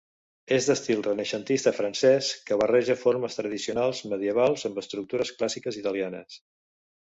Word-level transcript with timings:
És 0.55 0.69
d'estil 0.69 1.03
renaixentista 1.07 1.73
francès, 1.81 2.31
que 2.49 2.57
barreja 2.63 2.97
formes 3.03 3.37
tradicionals 3.43 4.03
medievals 4.17 4.67
amb 4.71 4.83
estructures 4.87 5.37
clàssiques 5.39 5.83
italianes. 5.85 6.45